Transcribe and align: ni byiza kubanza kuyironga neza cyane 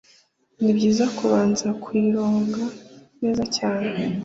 ni 0.61 0.71
byiza 0.77 1.05
kubanza 1.17 1.67
kuyironga 1.83 2.63
neza 3.21 3.43
cyane 3.57 3.91